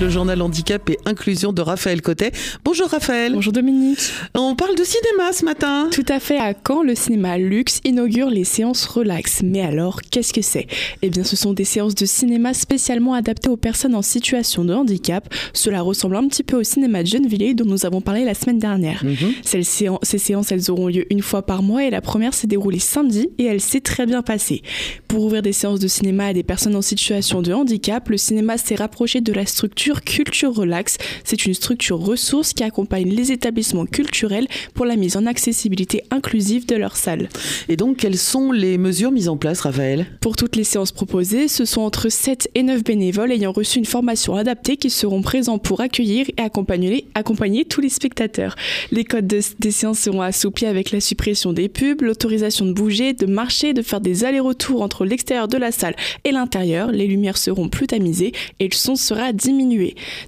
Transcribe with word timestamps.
le 0.00 0.10
journal 0.10 0.42
handicap 0.42 0.90
et 0.90 0.98
inclusion 1.06 1.52
de 1.52 1.62
Raphaël 1.62 2.02
Cotet. 2.02 2.32
Bonjour 2.64 2.88
Raphaël. 2.88 3.32
Bonjour 3.32 3.52
Dominique. 3.52 3.98
On 4.34 4.54
parle 4.54 4.74
de 4.74 4.84
cinéma 4.84 5.32
ce 5.32 5.44
matin. 5.44 5.88
Tout 5.90 6.04
à 6.08 6.20
fait. 6.20 6.38
À 6.38 6.52
Caen, 6.52 6.82
le 6.82 6.94
cinéma 6.94 7.38
Luxe 7.38 7.80
inaugure 7.84 8.28
les 8.28 8.44
séances 8.44 8.84
relax. 8.84 9.42
Mais 9.42 9.62
alors, 9.62 10.02
qu'est-ce 10.02 10.34
que 10.34 10.42
c'est? 10.42 10.66
Eh 11.00 11.08
bien, 11.08 11.24
ce 11.24 11.34
sont 11.34 11.54
des 11.54 11.64
séances 11.64 11.94
de 11.94 12.04
cinéma 12.04 12.52
spécialement 12.52 13.14
adaptées 13.14 13.48
aux 13.48 13.56
personnes 13.56 13.94
en 13.94 14.02
situation 14.02 14.64
de 14.64 14.74
handicap. 14.74 15.32
Cela 15.54 15.80
ressemble 15.80 16.16
un 16.16 16.28
petit 16.28 16.42
peu 16.42 16.56
au 16.58 16.62
cinéma 16.62 17.02
de 17.02 17.08
Gennevilliers 17.08 17.54
dont 17.54 17.64
nous 17.64 17.86
avons 17.86 18.02
parlé 18.02 18.24
la 18.24 18.34
semaine 18.34 18.58
dernière. 18.58 19.02
Mhm. 19.02 19.32
Ces, 19.42 19.62
séances, 19.62 20.52
elles 20.52 20.70
auront 20.70 20.88
lieu 20.88 21.10
une 21.10 21.22
fois 21.22 21.42
par 21.42 21.62
mois 21.62 21.84
et 21.84 21.90
la 21.90 22.02
première 22.02 22.34
s'est 22.34 22.46
déroulée 22.46 22.80
samedi 22.80 23.30
et 23.38 23.44
elle 23.44 23.60
s'est 23.62 23.80
très 23.80 24.04
bien 24.04 24.22
passée. 24.22 24.62
Pour 25.08 25.24
ouvrir 25.24 25.40
des 25.40 25.52
séances 25.52 25.80
de 25.80 25.88
cinéma 25.88 26.26
à 26.26 26.32
des 26.34 26.42
personnes 26.42 26.76
en 26.76 26.82
situation 26.82 27.40
de 27.40 27.52
handicap, 27.52 28.08
le 28.10 28.18
cinéma 28.18 28.58
s'est 28.58 28.74
rapproché 28.74 29.22
de 29.22 29.32
la 29.32 29.46
structure 29.46 29.85
Culture 29.94 30.54
Relax. 30.54 30.98
C'est 31.24 31.46
une 31.46 31.54
structure 31.54 31.98
ressource 31.98 32.52
qui 32.52 32.64
accompagne 32.64 33.08
les 33.08 33.32
établissements 33.32 33.86
culturels 33.86 34.48
pour 34.74 34.86
la 34.86 34.96
mise 34.96 35.16
en 35.16 35.26
accessibilité 35.26 36.02
inclusive 36.10 36.66
de 36.66 36.76
leurs 36.76 36.96
salles. 36.96 37.28
Et 37.68 37.76
donc, 37.76 37.98
quelles 37.98 38.18
sont 38.18 38.52
les 38.52 38.78
mesures 38.78 39.12
mises 39.12 39.28
en 39.28 39.36
place, 39.36 39.60
Raphaël? 39.60 40.06
Pour 40.20 40.36
toutes 40.36 40.56
les 40.56 40.64
séances 40.64 40.92
proposées, 40.92 41.48
ce 41.48 41.64
sont 41.64 41.82
entre 41.82 42.08
7 42.08 42.50
et 42.54 42.62
9 42.62 42.82
bénévoles 42.82 43.32
ayant 43.32 43.52
reçu 43.52 43.78
une 43.78 43.84
formation 43.84 44.34
adaptée 44.34 44.76
qui 44.76 44.90
seront 44.90 45.22
présents 45.22 45.58
pour 45.58 45.80
accueillir 45.80 46.26
et 46.36 46.42
accompagner, 46.42 47.06
accompagner 47.14 47.64
tous 47.64 47.80
les 47.80 47.88
spectateurs. 47.88 48.56
Les 48.90 49.04
codes 49.04 49.26
des 49.26 49.70
séances 49.70 50.00
seront 50.00 50.22
assouplis 50.22 50.66
avec 50.66 50.90
la 50.90 51.00
suppression 51.00 51.52
des 51.52 51.68
pubs, 51.68 52.02
l'autorisation 52.02 52.66
de 52.66 52.72
bouger, 52.72 53.12
de 53.12 53.26
marcher, 53.26 53.72
de 53.72 53.82
faire 53.82 54.00
des 54.00 54.24
allers-retours 54.24 54.82
entre 54.82 55.04
l'extérieur 55.04 55.48
de 55.48 55.58
la 55.58 55.72
salle 55.72 55.94
et 56.24 56.32
l'intérieur. 56.32 56.90
Les 56.90 57.06
lumières 57.06 57.38
seront 57.38 57.68
plus 57.68 57.86
tamisées 57.86 58.32
et 58.60 58.68
le 58.68 58.74
son 58.74 58.96
sera 58.96 59.32
diminué 59.32 59.75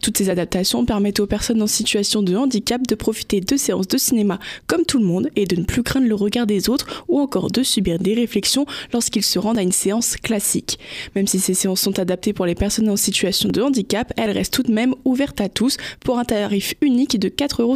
toutes 0.00 0.18
ces 0.18 0.30
adaptations 0.30 0.84
permettent 0.84 1.20
aux 1.20 1.26
personnes 1.26 1.62
en 1.62 1.66
situation 1.66 2.22
de 2.22 2.36
handicap 2.36 2.86
de 2.86 2.94
profiter 2.94 3.40
de 3.40 3.56
séances 3.56 3.88
de 3.88 3.98
cinéma 3.98 4.38
comme 4.66 4.84
tout 4.84 4.98
le 4.98 5.04
monde 5.04 5.28
et 5.36 5.46
de 5.46 5.56
ne 5.56 5.64
plus 5.64 5.82
craindre 5.82 6.08
le 6.08 6.14
regard 6.14 6.46
des 6.46 6.68
autres 6.68 7.04
ou 7.08 7.20
encore 7.20 7.50
de 7.50 7.62
subir 7.62 7.98
des 7.98 8.14
réflexions 8.14 8.66
lorsqu'ils 8.92 9.22
se 9.22 9.38
rendent 9.38 9.58
à 9.58 9.62
une 9.62 9.72
séance 9.72 10.16
classique. 10.16 10.78
Même 11.14 11.26
si 11.26 11.38
ces 11.38 11.54
séances 11.54 11.80
sont 11.80 11.98
adaptées 11.98 12.32
pour 12.32 12.46
les 12.46 12.54
personnes 12.54 12.88
en 12.88 12.96
situation 12.96 13.48
de 13.48 13.60
handicap, 13.60 14.12
elles 14.16 14.30
restent 14.30 14.54
tout 14.54 14.62
de 14.62 14.72
même 14.72 14.94
ouvertes 15.04 15.40
à 15.40 15.48
tous 15.48 15.76
pour 16.00 16.18
un 16.18 16.24
tarif 16.24 16.74
unique 16.80 17.18
de 17.18 17.28
4,50 17.28 17.60
euros. 17.62 17.74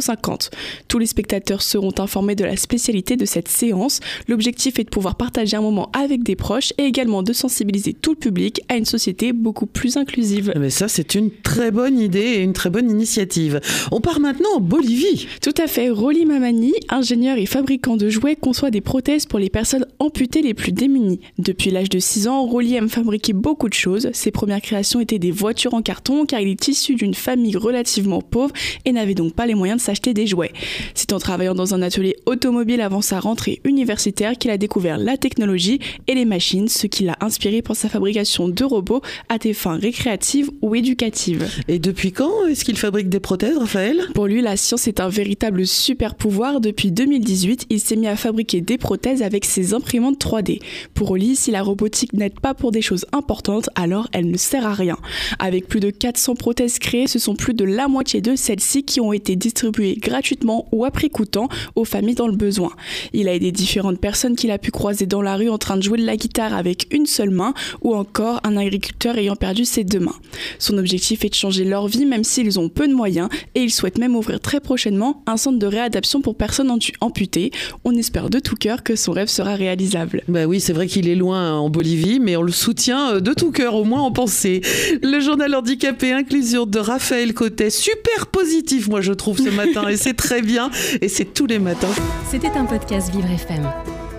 Tous 0.87 0.99
les 0.99 1.05
spectateurs 1.05 1.61
seront 1.61 1.93
informés 1.97 2.35
de 2.35 2.45
la 2.45 2.57
spécialité 2.57 3.15
de 3.15 3.25
cette 3.25 3.47
séance. 3.47 3.99
L'objectif 4.27 4.79
est 4.79 4.83
de 4.83 4.89
pouvoir 4.89 5.15
partager 5.15 5.57
un 5.57 5.61
moment 5.61 5.89
avec 5.93 6.23
des 6.23 6.35
proches 6.35 6.73
et 6.77 6.83
également 6.83 7.23
de 7.23 7.33
sensibiliser 7.33 7.93
tout 7.93 8.11
le 8.11 8.17
public 8.17 8.61
à 8.69 8.77
une 8.77 8.85
société 8.85 9.33
beaucoup 9.33 9.65
plus 9.65 9.97
inclusive. 9.97 10.53
Mais 10.57 10.69
ça, 10.69 10.87
c'est 10.87 11.15
une 11.15 11.29
très 11.59 11.71
bonne 11.71 11.99
idée 11.99 12.19
et 12.19 12.41
une 12.41 12.53
très 12.53 12.69
bonne 12.69 12.89
initiative. 12.89 13.59
On 13.91 13.99
part 13.99 14.21
maintenant 14.21 14.47
en 14.55 14.59
Bolivie. 14.61 15.27
Tout 15.41 15.53
à 15.57 15.67
fait. 15.67 15.89
Rolly 15.89 16.25
Mamani, 16.25 16.71
ingénieur 16.87 17.37
et 17.37 17.45
fabricant 17.45 17.97
de 17.97 18.07
jouets, 18.07 18.37
conçoit 18.37 18.71
des 18.71 18.79
prothèses 18.79 19.25
pour 19.25 19.39
les 19.39 19.49
personnes 19.49 19.85
amputées 19.99 20.41
les 20.41 20.53
plus 20.53 20.71
démunies. 20.71 21.19
Depuis 21.37 21.69
l'âge 21.69 21.89
de 21.89 21.99
6 21.99 22.29
ans, 22.29 22.45
Rolly 22.45 22.75
aime 22.75 22.87
fabriquer 22.87 23.33
beaucoup 23.33 23.67
de 23.67 23.73
choses. 23.73 24.09
Ses 24.13 24.31
premières 24.31 24.61
créations 24.61 25.01
étaient 25.01 25.19
des 25.19 25.31
voitures 25.31 25.73
en 25.73 25.81
carton 25.81 26.25
car 26.25 26.39
il 26.39 26.47
est 26.47 26.67
issu 26.69 26.95
d'une 26.95 27.13
famille 27.13 27.57
relativement 27.57 28.21
pauvre 28.21 28.53
et 28.85 28.93
n'avait 28.93 29.13
donc 29.13 29.33
pas 29.33 29.45
les 29.45 29.53
moyens 29.55 29.81
de 29.81 29.85
s'acheter 29.85 30.13
des 30.13 30.27
jouets. 30.27 30.53
C'est 30.95 31.11
en 31.11 31.19
travaillant 31.19 31.55
dans 31.55 31.73
un 31.73 31.81
atelier 31.81 32.15
automobile 32.25 32.79
avant 32.79 33.01
sa 33.01 33.19
rentrée 33.19 33.59
universitaire 33.65 34.37
qu'il 34.37 34.51
a 34.51 34.57
découvert 34.57 34.97
la 34.97 35.17
technologie 35.17 35.81
et 36.07 36.15
les 36.15 36.23
machines, 36.23 36.69
ce 36.69 36.87
qui 36.87 37.03
l'a 37.03 37.17
inspiré 37.19 37.61
pour 37.61 37.75
sa 37.75 37.89
fabrication 37.89 38.47
de 38.47 38.63
robots 38.63 39.01
à 39.27 39.37
des 39.37 39.53
fins 39.53 39.75
récréatives 39.75 40.49
ou 40.61 40.73
éducatives. 40.73 41.48
Et 41.67 41.79
depuis 41.79 42.11
quand 42.11 42.45
est-ce 42.47 42.65
qu'il 42.65 42.77
fabrique 42.77 43.09
des 43.09 43.19
prothèses, 43.19 43.57
Raphaël? 43.57 44.01
Pour 44.13 44.27
lui, 44.27 44.41
la 44.41 44.57
science 44.57 44.87
est 44.87 44.99
un 44.99 45.09
véritable 45.09 45.65
super 45.65 46.15
pouvoir. 46.15 46.61
Depuis 46.61 46.91
2018, 46.91 47.67
il 47.69 47.79
s'est 47.79 47.95
mis 47.95 48.07
à 48.07 48.15
fabriquer 48.15 48.61
des 48.61 48.77
prothèses 48.77 49.21
avec 49.21 49.45
ses 49.45 49.73
imprimantes 49.73 50.19
3D. 50.23 50.61
Pour 50.93 51.11
Oli, 51.11 51.35
si 51.35 51.51
la 51.51 51.61
robotique 51.61 52.13
n'aide 52.13 52.39
pas 52.39 52.53
pour 52.53 52.71
des 52.71 52.81
choses 52.81 53.05
importantes, 53.11 53.69
alors 53.75 54.07
elle 54.11 54.29
ne 54.29 54.37
sert 54.37 54.65
à 54.65 54.73
rien. 54.73 54.97
Avec 55.39 55.67
plus 55.67 55.79
de 55.79 55.89
400 55.89 56.35
prothèses 56.35 56.79
créées, 56.79 57.07
ce 57.07 57.19
sont 57.19 57.35
plus 57.35 57.53
de 57.53 57.65
la 57.65 57.87
moitié 57.87 58.21
de 58.21 58.35
celles-ci 58.35 58.83
qui 58.83 58.99
ont 58.99 59.13
été 59.13 59.35
distribuées 59.35 59.95
gratuitement 59.95 60.67
ou 60.71 60.85
à 60.85 60.91
prix 60.91 61.09
coûtant 61.09 61.49
aux 61.75 61.85
familles 61.85 62.15
dans 62.15 62.27
le 62.27 62.35
besoin. 62.35 62.71
Il 63.13 63.27
a 63.27 63.33
aidé 63.33 63.51
différentes 63.51 63.99
personnes 63.99 64.35
qu'il 64.35 64.51
a 64.51 64.57
pu 64.57 64.71
croiser 64.71 65.05
dans 65.05 65.21
la 65.21 65.35
rue 65.35 65.49
en 65.49 65.57
train 65.57 65.77
de 65.77 65.83
jouer 65.83 65.97
de 65.97 66.05
la 66.05 66.17
guitare 66.17 66.53
avec 66.53 66.87
une 66.93 67.05
seule 67.05 67.29
main 67.29 67.53
ou 67.81 67.95
encore 67.95 68.39
un 68.43 68.57
agriculteur 68.57 69.17
ayant 69.17 69.35
perdu 69.35 69.65
ses 69.65 69.83
deux 69.83 69.99
mains. 69.99 70.15
Son 70.57 70.77
objectif 70.77 71.23
est 71.25 71.29
de 71.29 71.35
changer 71.39 71.63
leur 71.63 71.87
vie 71.87 72.05
même 72.05 72.23
s'ils 72.23 72.59
ont 72.59 72.69
peu 72.69 72.87
de 72.87 72.93
moyens 72.93 73.29
et 73.55 73.61
ils 73.61 73.71
souhaitent 73.71 73.97
même 73.97 74.15
ouvrir 74.15 74.39
très 74.39 74.59
prochainement 74.59 75.23
un 75.25 75.37
centre 75.37 75.57
de 75.57 75.65
réadaptation 75.65 76.21
pour 76.21 76.35
personnes 76.35 76.71
amputées. 77.01 77.51
On 77.85 77.95
espère 77.95 78.29
de 78.29 78.39
tout 78.39 78.55
cœur 78.55 78.83
que 78.83 78.95
son 78.95 79.11
rêve 79.11 79.27
sera 79.27 79.55
réalisable. 79.55 80.23
Bah 80.27 80.45
oui, 80.45 80.59
c'est 80.59 80.73
vrai 80.73 80.87
qu'il 80.87 81.07
est 81.07 81.15
loin 81.15 81.57
en 81.57 81.69
Bolivie, 81.69 82.19
mais 82.19 82.35
on 82.35 82.41
le 82.41 82.51
soutient 82.51 83.13
euh, 83.13 83.19
de 83.19 83.33
tout 83.33 83.51
cœur, 83.51 83.75
au 83.75 83.83
moins 83.83 84.01
en 84.01 84.11
pensée. 84.11 84.61
Le 85.01 85.19
journal 85.19 85.55
handicapé 85.55 86.11
inclusion 86.11 86.65
de 86.65 86.79
Raphaël 86.79 87.33
Cotet, 87.33 87.69
super 87.69 88.27
positif 88.27 88.87
moi 88.87 89.01
je 89.01 89.13
trouve 89.13 89.37
ce 89.37 89.49
matin 89.49 89.87
et 89.87 89.97
c'est 89.97 90.13
très 90.13 90.41
bien 90.41 90.69
et 91.01 91.07
c'est 91.07 91.33
tous 91.33 91.45
les 91.45 91.59
matins. 91.59 91.87
C'était 92.29 92.49
un 92.49 92.65
podcast 92.65 93.11
Vivre 93.11 93.29
FM. 93.29 93.63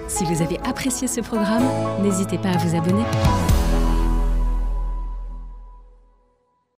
Si 0.08 0.24
vous 0.24 0.42
avez 0.42 0.58
apprécié 0.64 1.06
ce 1.06 1.20
programme, 1.20 1.64
n'hésitez 2.02 2.38
pas 2.38 2.50
à 2.50 2.56
vous 2.58 2.76
abonner. 2.76 3.04